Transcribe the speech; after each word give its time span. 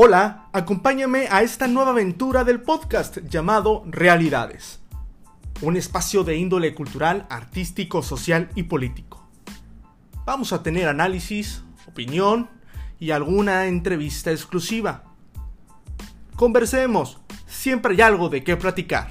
Hola, 0.00 0.48
acompáñame 0.52 1.26
a 1.28 1.42
esta 1.42 1.66
nueva 1.66 1.90
aventura 1.90 2.44
del 2.44 2.60
podcast 2.60 3.18
llamado 3.28 3.82
Realidades. 3.84 4.78
Un 5.60 5.76
espacio 5.76 6.22
de 6.22 6.36
índole 6.36 6.72
cultural, 6.72 7.26
artístico, 7.28 8.00
social 8.00 8.48
y 8.54 8.62
político. 8.62 9.28
Vamos 10.24 10.52
a 10.52 10.62
tener 10.62 10.86
análisis, 10.86 11.64
opinión 11.88 12.48
y 13.00 13.10
alguna 13.10 13.66
entrevista 13.66 14.30
exclusiva. 14.30 15.02
Conversemos, 16.36 17.18
siempre 17.48 17.94
hay 17.94 18.02
algo 18.02 18.28
de 18.28 18.44
qué 18.44 18.56
platicar. 18.56 19.10